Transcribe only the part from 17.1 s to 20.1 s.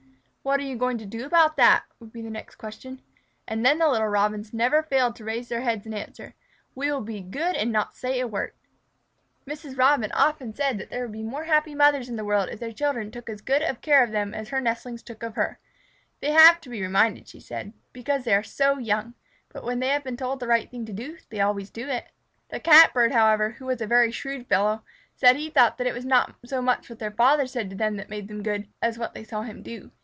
she said, "because they are so young, but when they have